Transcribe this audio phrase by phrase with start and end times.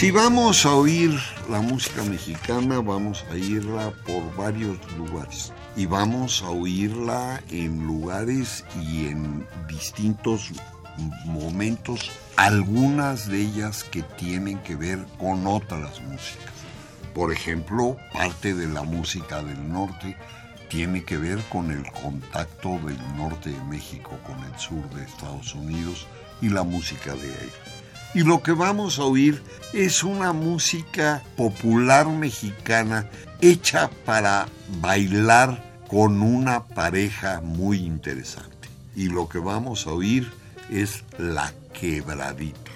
[0.00, 1.14] Si vamos a oír
[1.50, 5.52] la música mexicana, vamos a irla por varios lugares.
[5.76, 10.52] Y vamos a oírla en lugares y en distintos
[11.26, 16.54] momentos, algunas de ellas que tienen que ver con otras músicas.
[17.12, 20.16] Por ejemplo, parte de la música del norte
[20.70, 25.54] tiene que ver con el contacto del norte de México con el sur de Estados
[25.54, 26.06] Unidos
[26.40, 27.69] y la música de.
[28.14, 33.08] Y lo que vamos a oír es una música popular mexicana
[33.40, 34.48] hecha para
[34.80, 38.68] bailar con una pareja muy interesante.
[38.96, 40.30] Y lo que vamos a oír
[40.70, 42.70] es La Quebradita.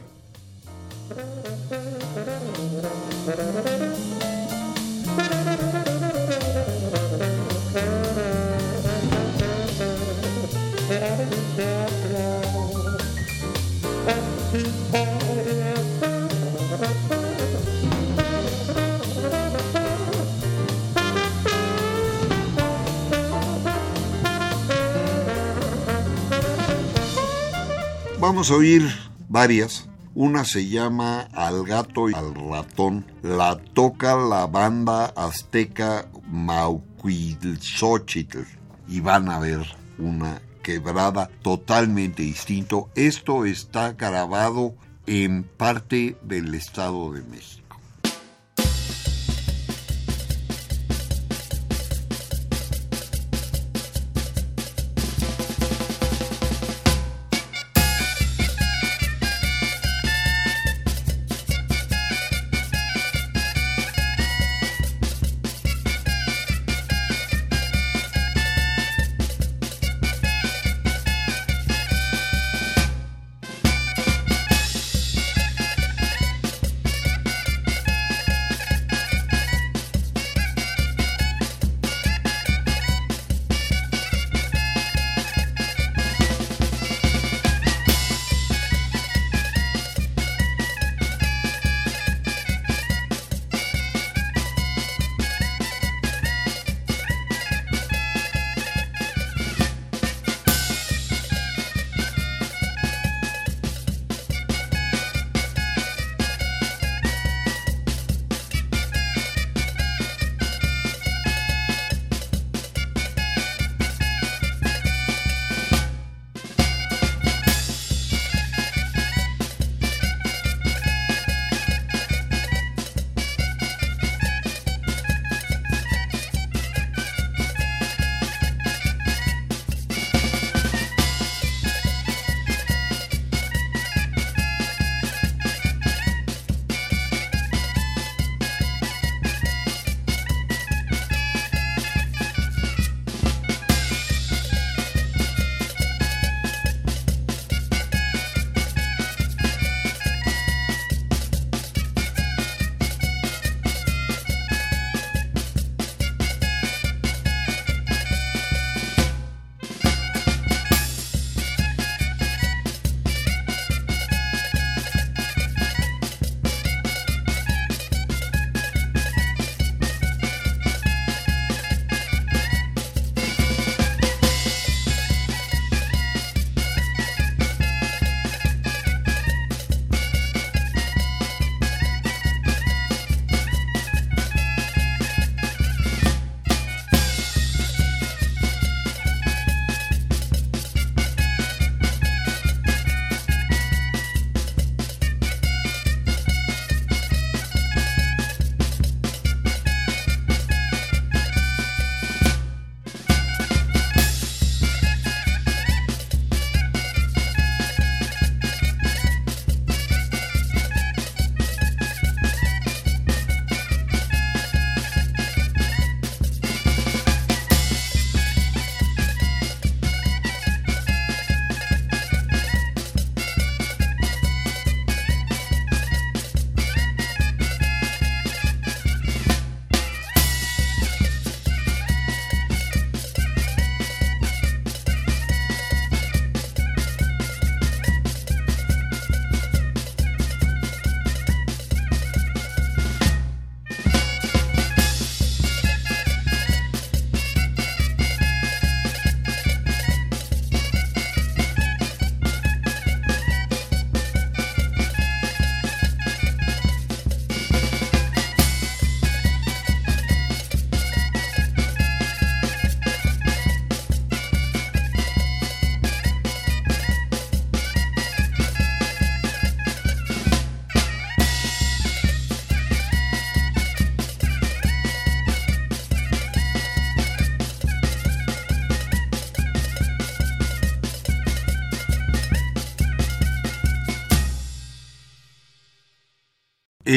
[28.27, 28.83] Vamos a oír
[29.29, 29.87] varias.
[30.15, 33.05] Una se llama Al gato y al ratón.
[33.21, 38.47] La toca la banda azteca Mauquilxochitl.
[38.89, 39.61] Y van a ver
[39.99, 42.89] una quebrada totalmente distinto.
[42.95, 44.75] Esto está grabado
[45.07, 47.64] en parte del Estado de México.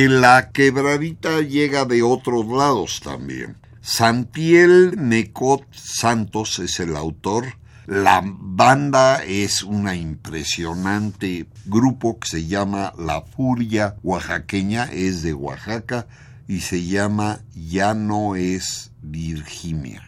[0.06, 3.58] La quebradita llega de otros lados también.
[3.82, 7.58] Santiel Necot Santos es el autor.
[7.88, 16.06] La banda es una impresionante grupo que se llama La Furia Oaxaqueña, es de Oaxaca
[16.48, 20.07] y se llama Ya no es Virginia.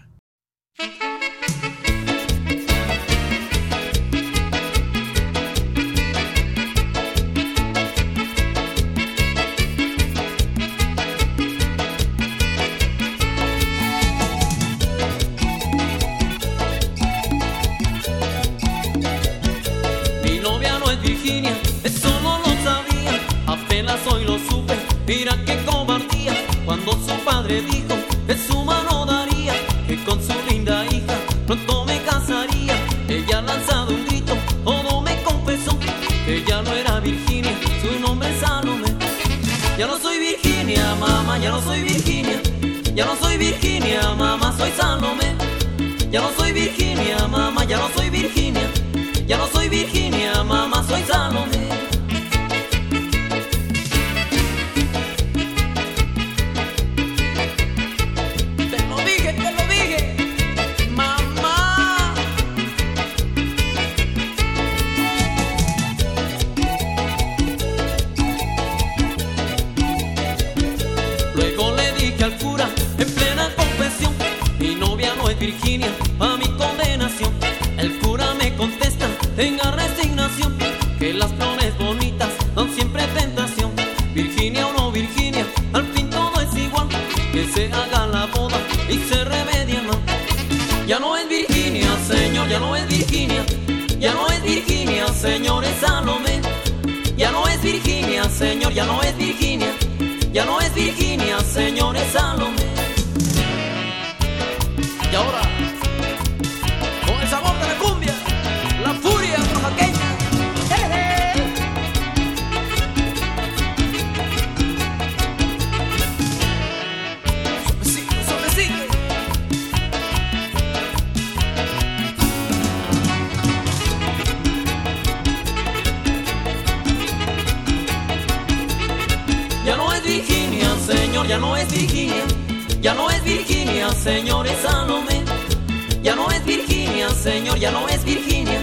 [137.29, 138.59] Señor, ya no es Virginia,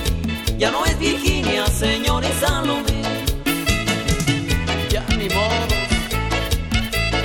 [0.58, 3.00] ya no es Virginia, Señor, es Salomé.
[4.90, 5.66] Ya ni modo,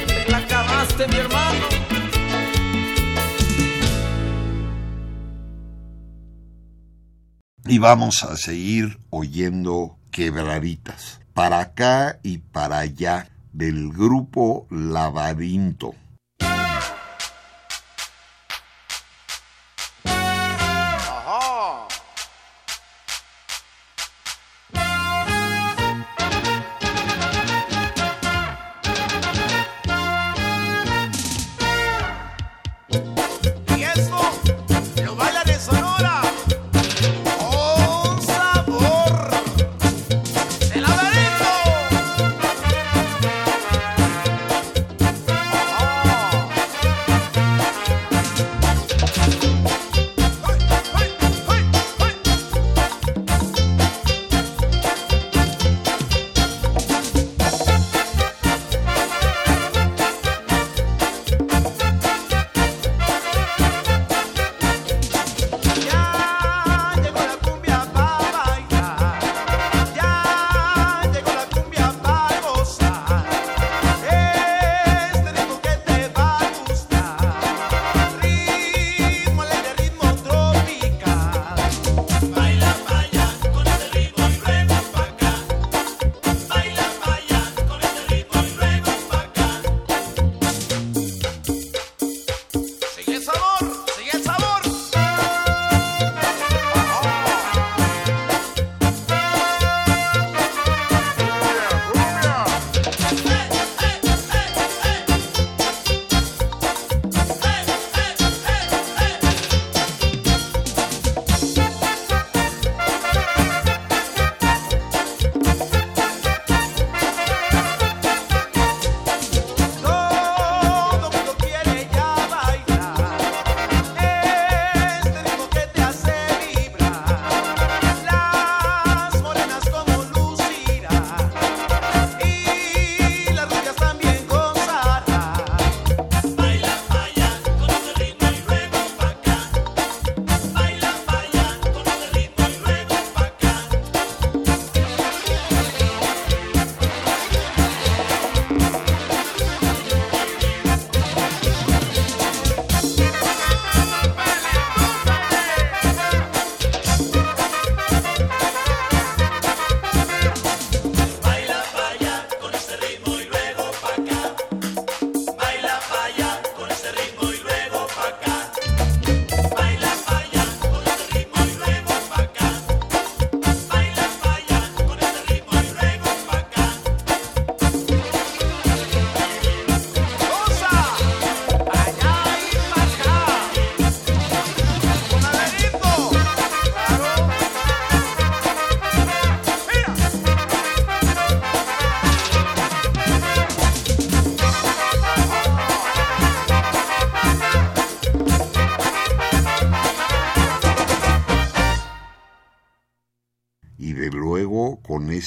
[0.05, 1.65] te la acabaste, mi hermano.
[7.65, 15.95] Y vamos a seguir oyendo quebraditas, para acá y para allá, del grupo Labarinto.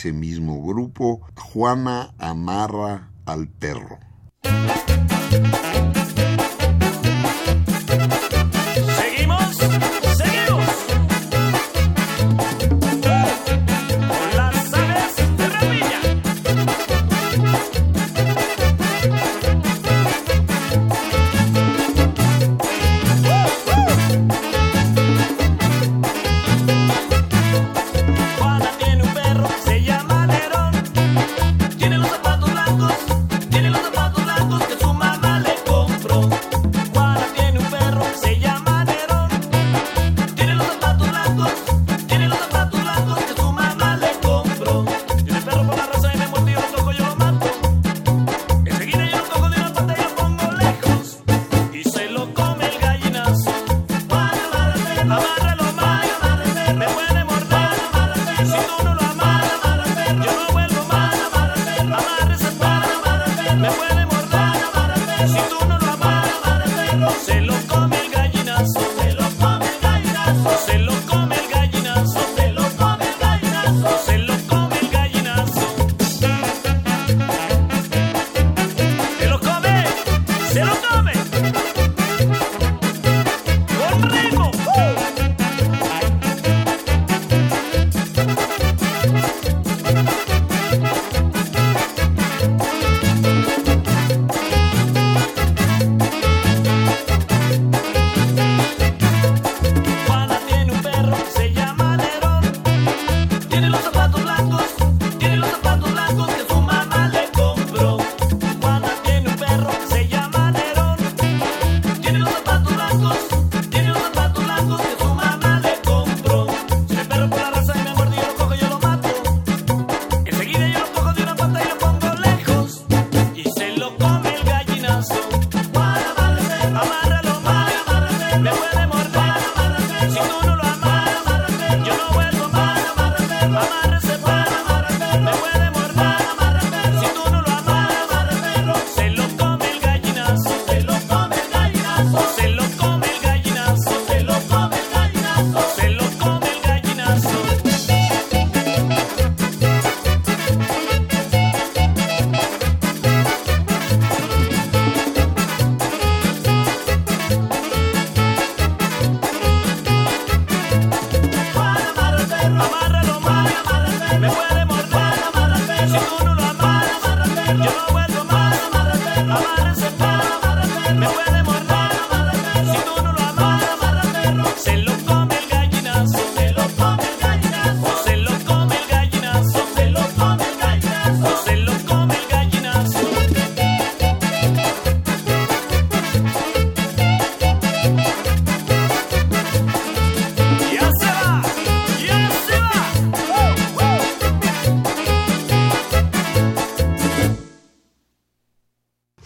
[0.04, 3.98] ese mismo grupo, Juana amarra al perro.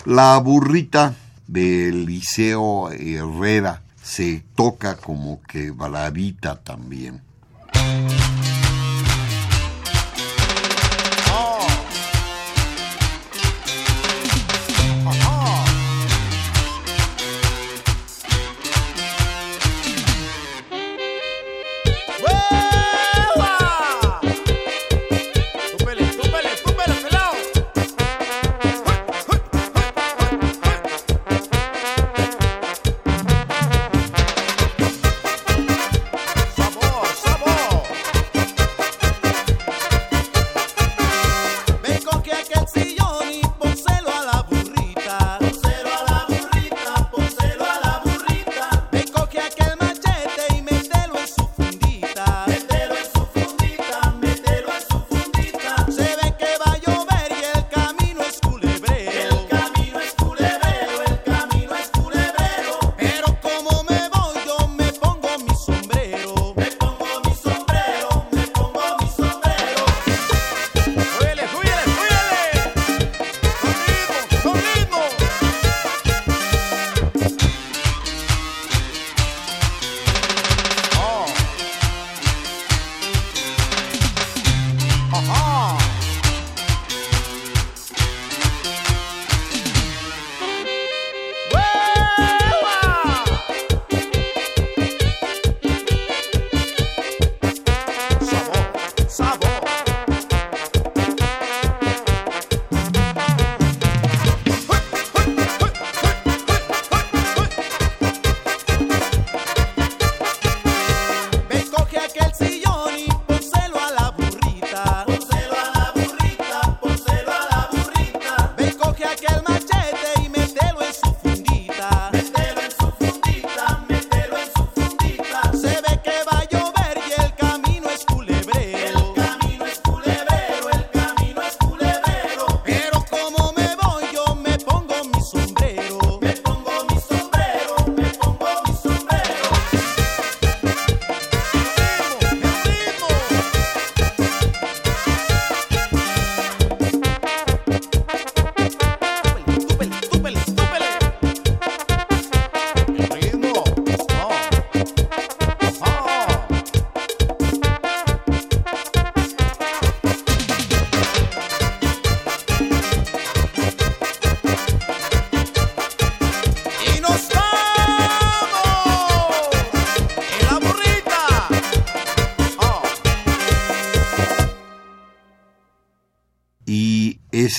[0.09, 1.15] La burrita
[1.47, 7.21] de Eliseo Herrera se toca como que baladita también.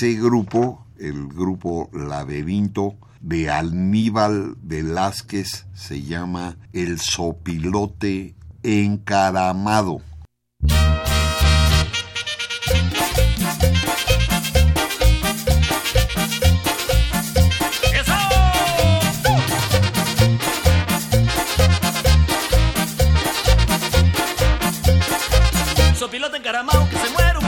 [0.00, 10.00] ese grupo, el grupo Laberinto de Alníbal Velázquez, se llama El Sopilote Encaramado.
[25.94, 27.39] Sopilote encaramado que se muero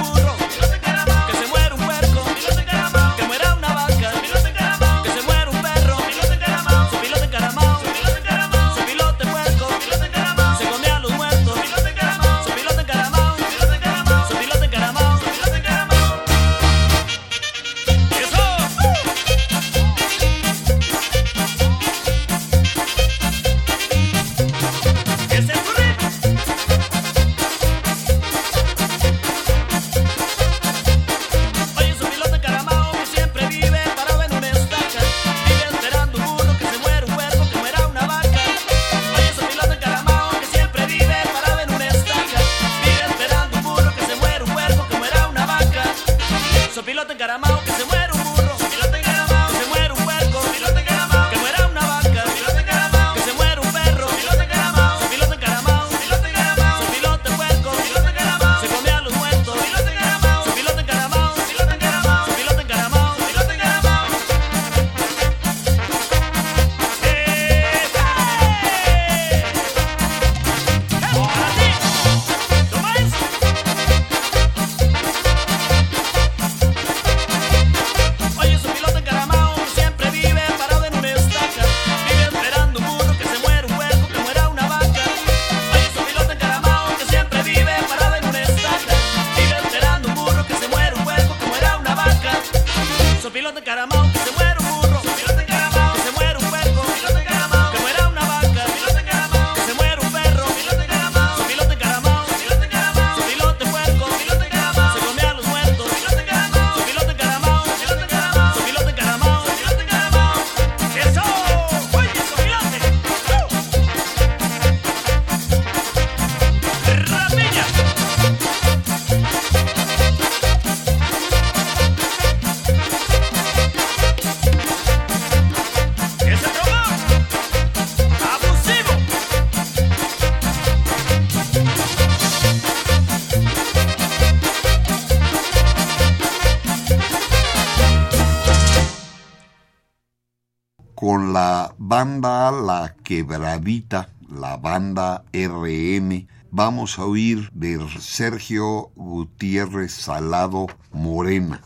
[143.26, 151.60] quebradita, la banda RM, vamos a oír de Sergio Gutiérrez Salado Morena.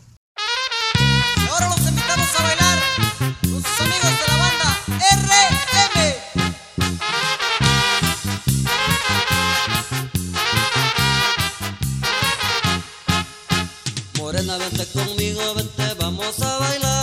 [1.37, 2.79] Y ahora los invitamos a bailar
[3.41, 5.37] con sus amigos de la banda RM.
[14.19, 16.96] Morena, vente conmigo, vente, vamos a bailar.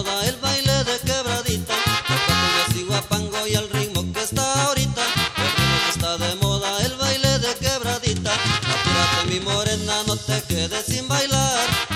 [0.00, 1.74] el baile de quebradita.
[2.56, 5.02] Los sigo a pango y al ritmo que está ahorita.
[5.36, 8.32] El ritmo que está de moda el baile de quebradita.
[8.32, 11.91] Apúrate mi morena, no te quedes sin bailar.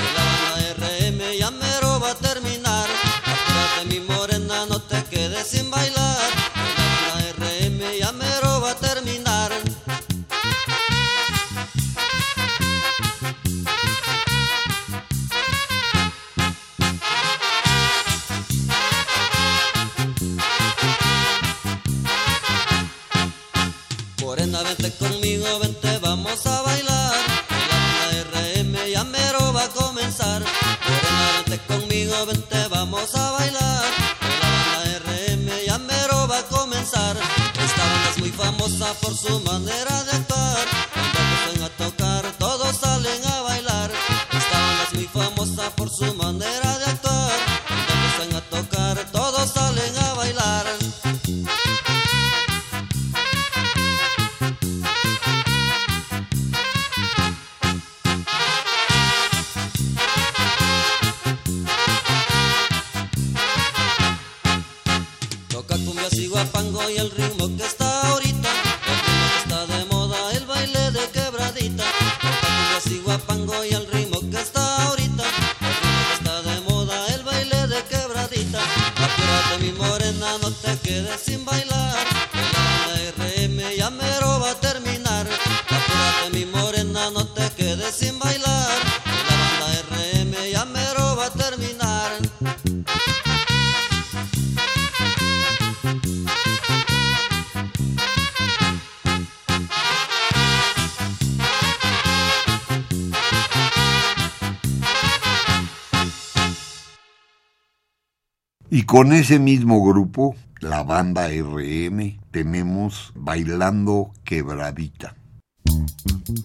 [108.76, 115.14] Y con ese mismo grupo, la banda RM, tenemos Bailando Quebradita.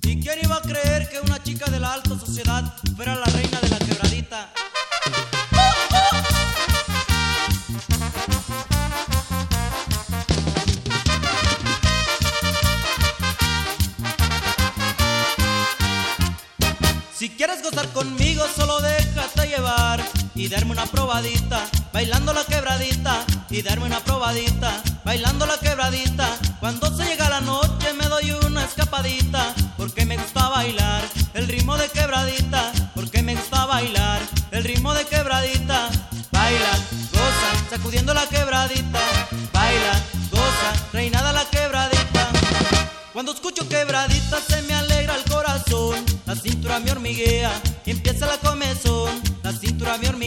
[0.04, 3.60] ¿Y quién iba a creer que una chica de la alta sociedad fuera la reina
[3.60, 4.54] de la quebradita?
[17.14, 19.01] Si quieres gozar conmigo, solo y
[20.52, 26.28] darme una probadita, bailando la quebradita y darme una probadita, bailando la quebradita.
[26.60, 31.04] Cuando se llega la noche me doy una escapadita, porque me gusta bailar
[31.36, 34.20] el ritmo de quebradita, porque me gusta bailar
[34.52, 35.90] el ritmo de quebradita.
[36.32, 36.72] Baila,
[37.14, 39.00] goza, sacudiendo la quebradita,
[39.54, 39.94] baila,
[40.32, 42.28] goza, reinada la quebradita.
[43.14, 47.52] Cuando escucho quebradita se me alegra el corazón, la cintura me hormiguea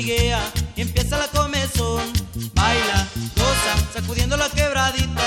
[0.06, 2.12] y empieza la comezón.
[2.52, 5.22] Baila, goza, sacudiendo la quebradita,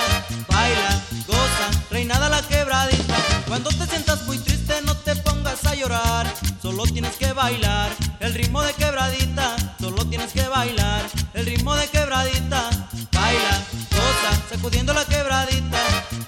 [0.47, 3.15] baila, goza, reinada la quebradita.
[3.47, 8.35] Cuando te sientas muy triste no te pongas a llorar, solo tienes que bailar el
[8.35, 11.01] ritmo de quebradita, solo tienes que bailar
[11.33, 12.69] el ritmo de quebradita.
[13.13, 15.79] Baila, goza, sacudiendo la quebradita,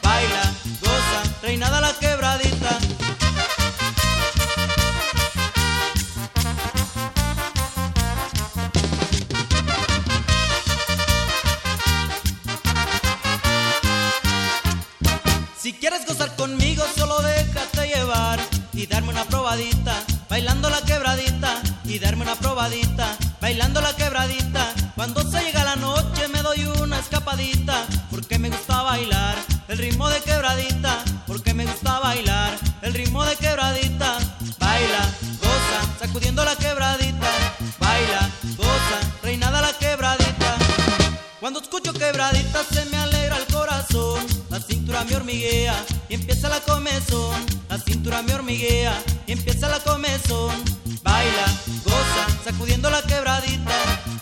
[0.02, 0.42] baila,
[0.82, 2.80] goza, reinada la quebradita.
[15.70, 18.40] Si quieres gozar conmigo, solo déjate llevar
[18.74, 24.74] y darme una probadita, bailando la quebradita y darme una probadita, bailando la quebradita.
[24.96, 29.36] Cuando se llega la noche me doy una escapadita, porque me gusta bailar
[29.68, 34.18] el ritmo de quebradita, porque me gusta bailar el ritmo de quebradita.
[34.58, 35.06] Baila,
[35.38, 37.30] goza, sacudiendo la quebradita,
[37.78, 38.28] baila,
[38.58, 40.58] goza, reinada la quebradita.
[41.40, 42.49] Cuando escucho quebradita
[45.00, 48.94] cintura me hormiguea y empieza la comezón, la cintura me hormiguea
[49.28, 50.52] y empieza la comezón.
[51.04, 51.46] Baila,
[51.86, 53.76] goza, sacudiendo la quebradita,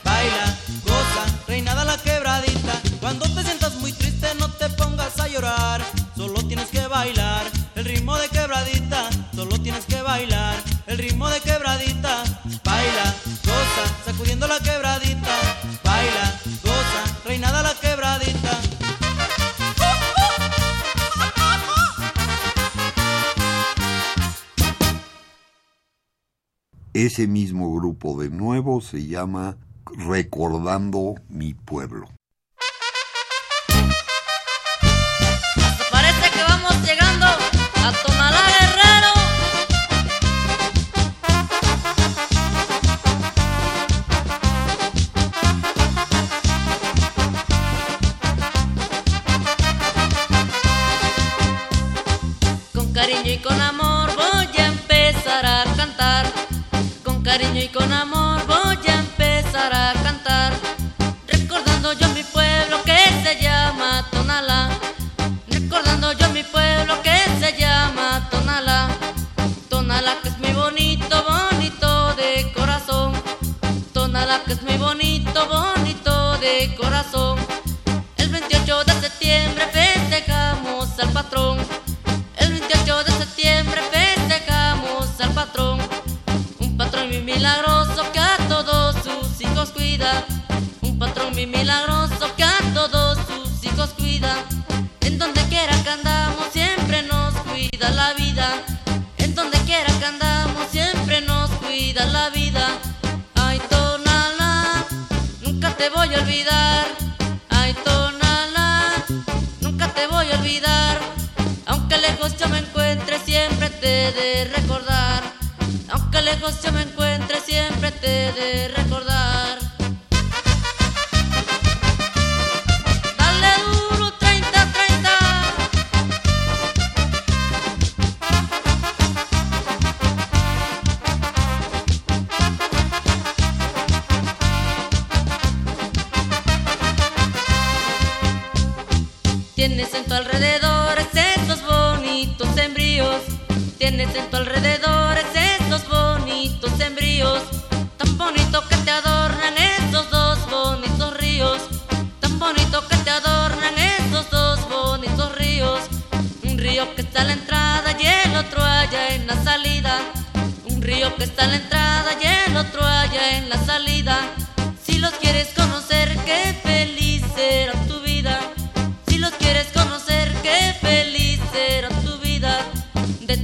[0.04, 2.80] baila, goza, reinada la quebradita.
[3.00, 5.82] Cuando te sientas muy triste no te pongas a llorar,
[6.16, 7.44] solo tienes que bailar
[7.76, 12.24] el ritmo de quebradita, solo tienes que bailar el ritmo de quebradita.
[12.64, 15.07] Baila, goza, sacudiendo la quebradita,
[26.98, 29.56] Ese mismo grupo de nuevo se llama
[30.10, 32.17] Recordando mi pueblo.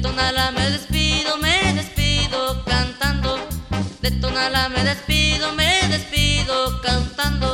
[0.03, 3.39] Tonala me despido, me despido cantando.
[4.01, 7.52] De Tonala me despido, me despido cantando.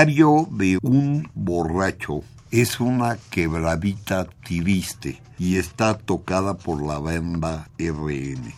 [0.00, 8.54] diario de un borracho es una quebradita triste y está tocada por la banda RN.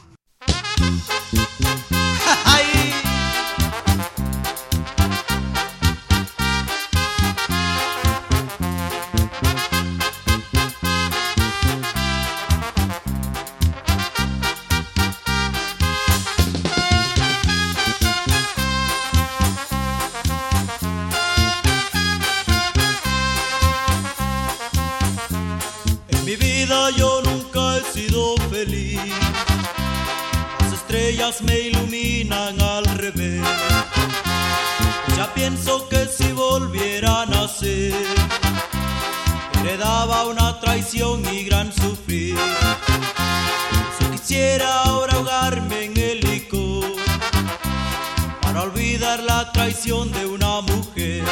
[31.40, 33.40] me iluminan al revés.
[35.16, 37.94] Ya pienso que si volviera a nacer,
[39.64, 42.36] le daba una traición y gran sufrir.
[43.98, 46.84] Si quisiera ahora ahogarme en el licor,
[48.42, 51.24] para olvidar la traición de una mujer,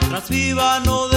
[0.00, 1.13] mientras viva no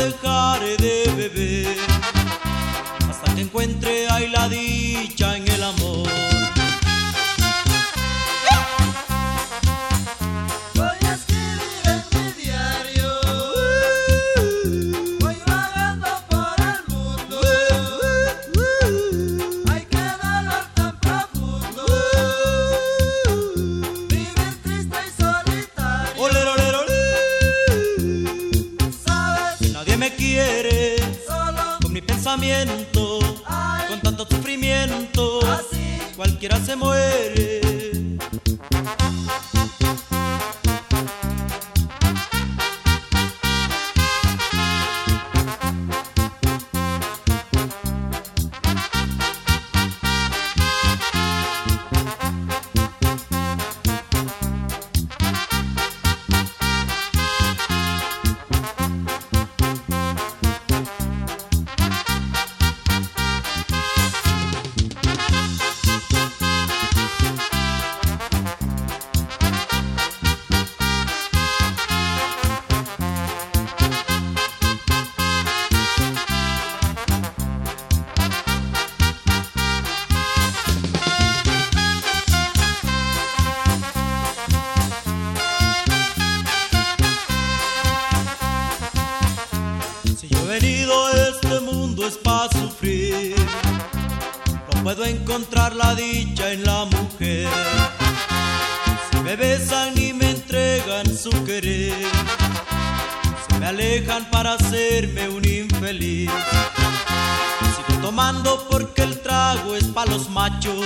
[95.27, 97.49] encontrar la dicha en la mujer.
[99.11, 101.93] Se me besan y me entregan su querer.
[103.45, 106.31] Se me alejan para hacerme un infeliz.
[107.75, 110.85] Sigo tomando porque el trago es para los machos.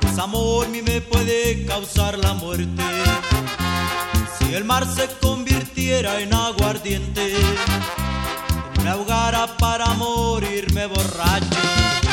[0.00, 2.82] Desamor ni me puede causar la muerte.
[4.36, 7.34] Si el mar se convirtiera en aguardiente,
[8.82, 12.05] me ahogara para morirme borracho.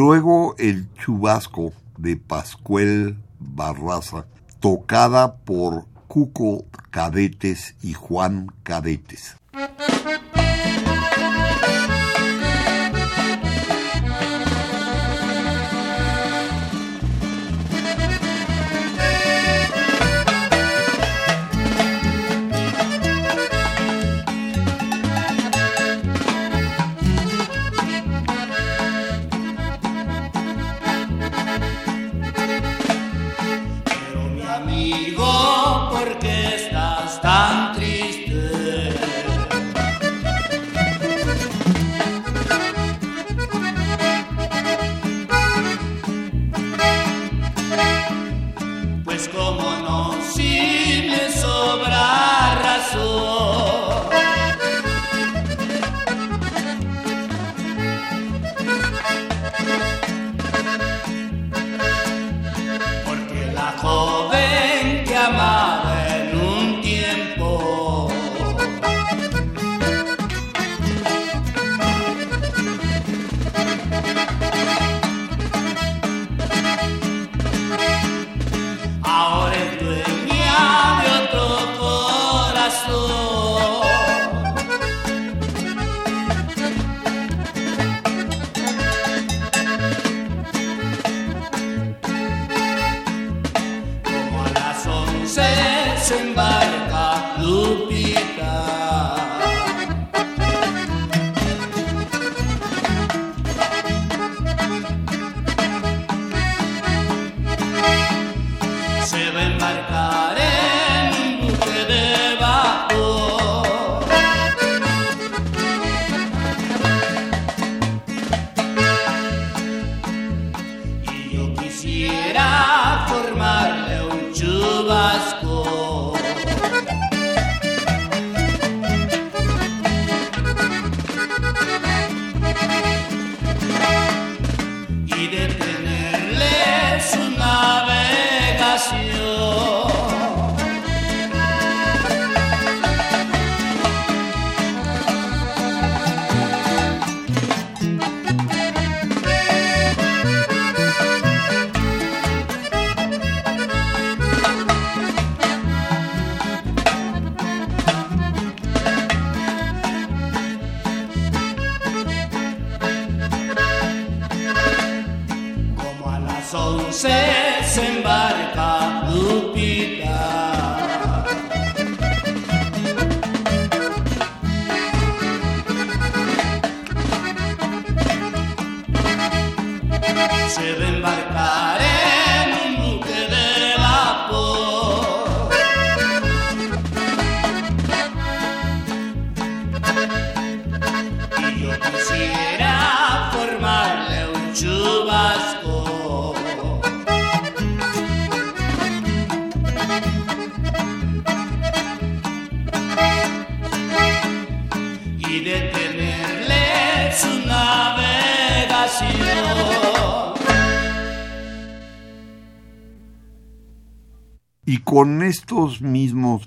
[0.00, 4.26] Luego el chubasco de Pascuel Barraza,
[4.60, 9.37] tocada por Cuco Cadetes y Juan Cadetes.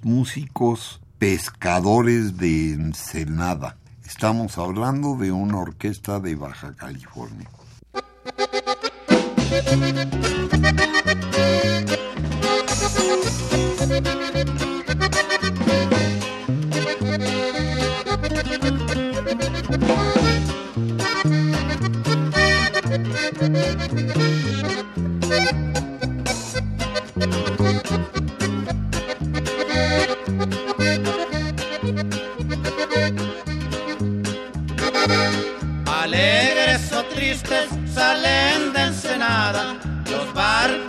[0.04, 3.78] músicos pescadores de Ensenada.
[4.06, 7.50] Estamos hablando de una orquesta de Baja California.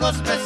[0.03, 0.42] ojos me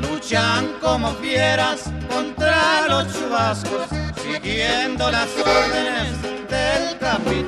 [0.00, 3.86] Luchan como fieras contra los chubascos,
[4.22, 7.46] siguiendo las órdenes del capitán.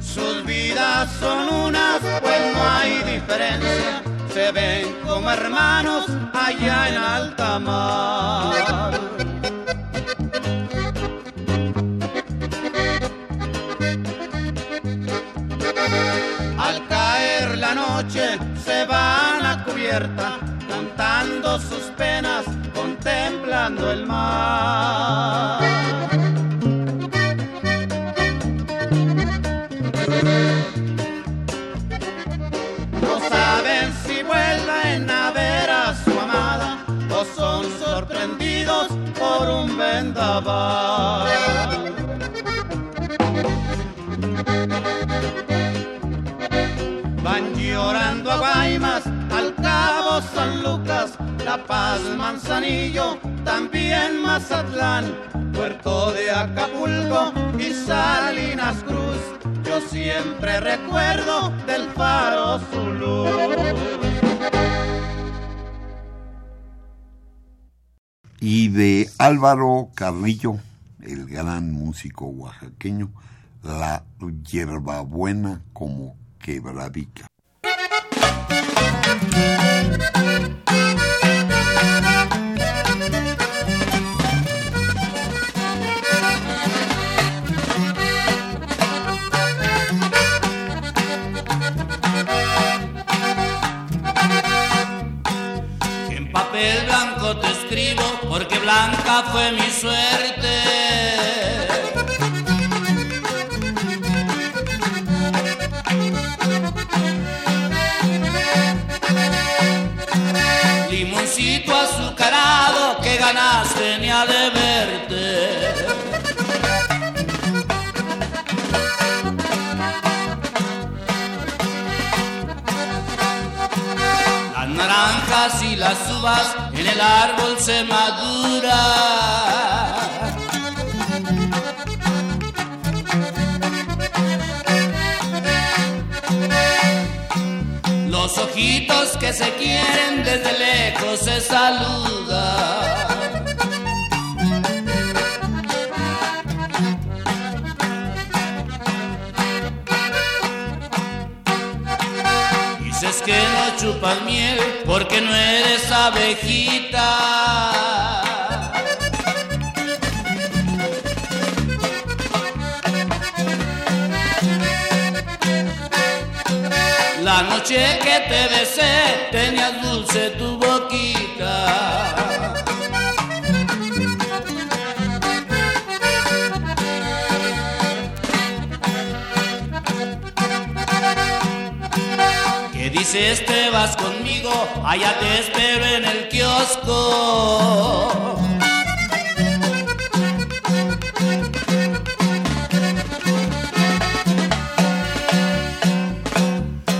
[0.00, 4.02] Sus vidas son unas, pues no hay diferencia.
[4.32, 9.17] Se ven como hermanos allá en alta mar.
[19.98, 20.38] despierta
[20.68, 22.27] contando sus penas.
[51.48, 55.06] La Paz, Manzanillo, también Mazatlán,
[55.54, 59.16] Puerto de Acapulco y Salinas Cruz.
[59.64, 63.30] Yo siempre recuerdo del faro su luz.
[68.40, 70.58] Y de Álvaro Carrillo,
[71.00, 73.10] el gran músico oaxaqueño,
[73.62, 74.04] la
[74.44, 77.26] hierbabuena como quebradica.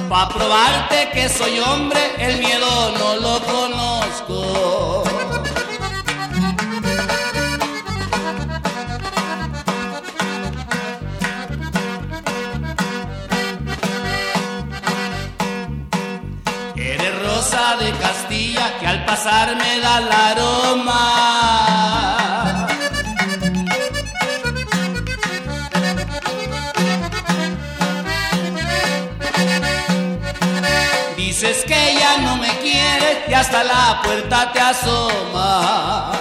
[0.08, 4.87] Pa' probarte que soy hombre, el miedo no lo conozco.
[19.18, 21.04] pasar me da el aroma.
[31.16, 36.12] Dices que ya no me quieres y hasta la puerta te asoma.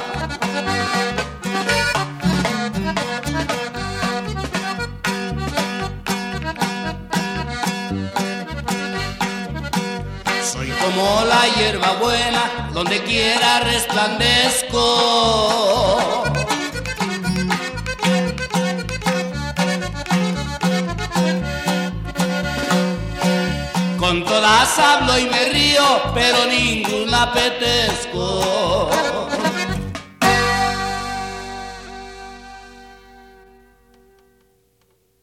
[10.51, 14.83] Soy como la hierba buena donde quiera resplandezco.
[23.97, 28.91] Con todas hablo y me río, pero ninguna apetezco.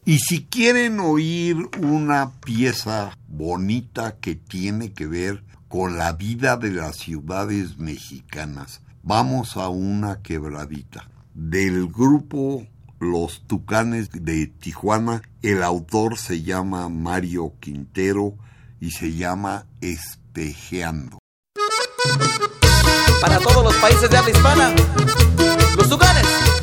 [0.05, 6.71] Y si quieren oír una pieza bonita que tiene que ver con la vida de
[6.71, 8.81] las ciudades mexicanas.
[9.03, 11.11] Vamos a una quebradita.
[11.35, 12.65] Del grupo
[13.01, 18.37] Los Tucanes de Tijuana, el autor se llama Mario Quintero
[18.81, 21.19] y se llama Espejeando.
[23.21, 24.75] Para todos los países de habla hispana,
[25.77, 26.54] los Tucanes.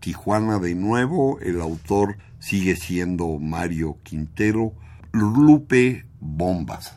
[0.00, 4.72] Tijuana de nuevo, el autor sigue siendo Mario Quintero,
[5.12, 6.94] Lupe Bombas.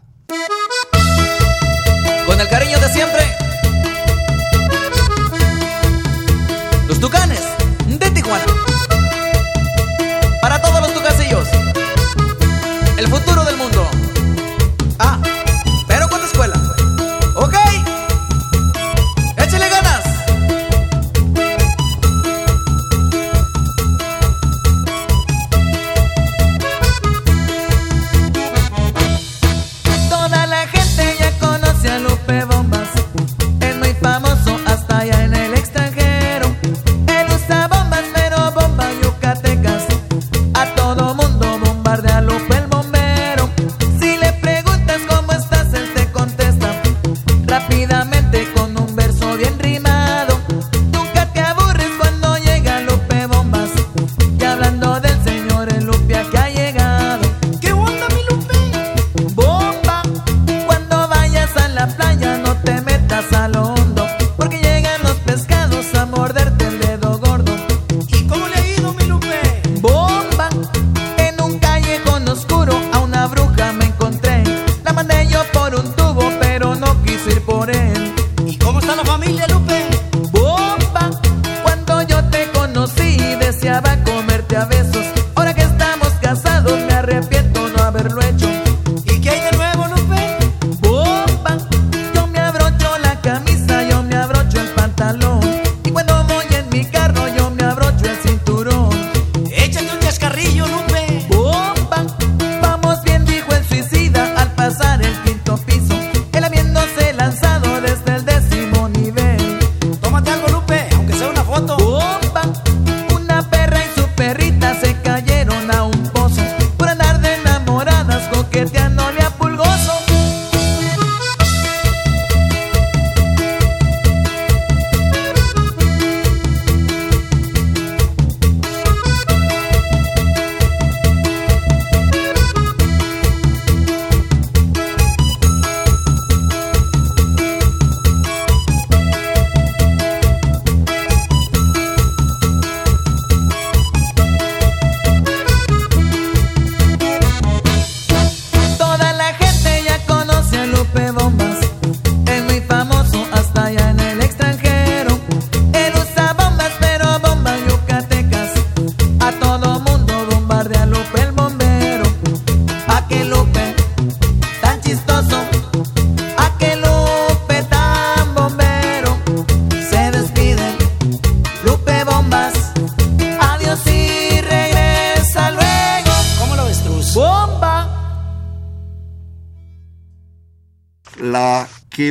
[2.26, 3.22] Con el cariño de siempre,
[6.88, 7.42] los tucanes
[7.88, 8.63] de Tijuana.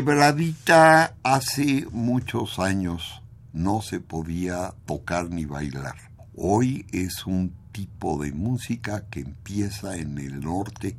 [0.05, 3.23] Quebradita hace muchos años
[3.53, 5.95] no se podía tocar ni bailar.
[6.35, 10.97] Hoy es un tipo de música que empieza en el norte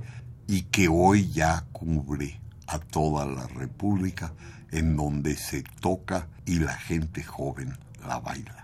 [0.48, 4.32] y que hoy ya cubre a toda la República
[4.72, 7.78] en donde se toca y la gente joven
[8.08, 8.64] la baila.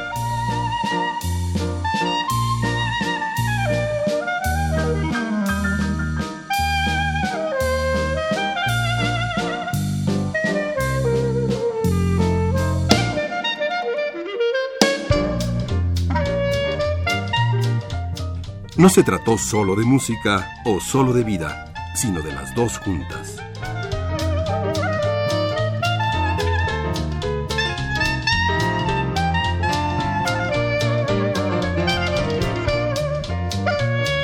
[18.77, 23.35] No se trató solo de música o solo de vida, sino de las dos juntas.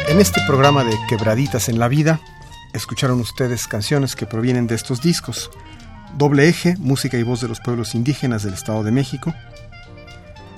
[0.08, 2.22] En este programa de Quebraditas en la Vida,
[2.74, 5.52] escucharon ustedes canciones que provienen de estos discos.
[6.18, 9.34] Doble Eje, Música y Voz de los Pueblos Indígenas del Estado de México.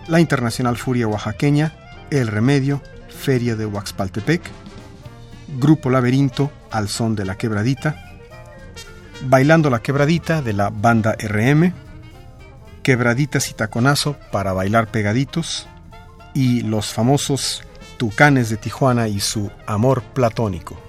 [0.08, 1.74] La Internacional Furia Oaxaqueña,
[2.12, 2.84] El Remedio,
[3.20, 4.42] Feria de Huaxpaltepec.
[5.60, 8.18] Grupo Laberinto, Al Son de la Quebradita.
[9.24, 11.74] Bailando la Quebradita de la Banda RM.
[12.82, 15.68] Quebraditas y Taconazo para bailar pegaditos.
[16.34, 17.64] Y los famosos
[17.98, 20.89] Tucanes de Tijuana y su amor platónico.